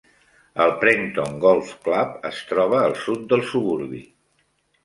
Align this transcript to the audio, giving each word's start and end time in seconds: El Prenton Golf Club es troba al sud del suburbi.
El 0.63 0.71
Prenton 0.83 1.37
Golf 1.43 1.73
Club 1.87 2.25
es 2.31 2.39
troba 2.53 2.81
al 2.89 2.99
sud 3.05 3.25
del 3.35 3.47
suburbi. 3.51 4.03